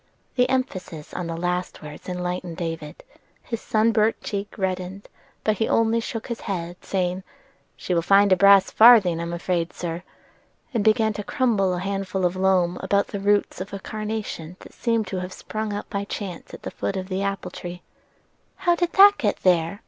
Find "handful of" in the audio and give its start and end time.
11.79-12.35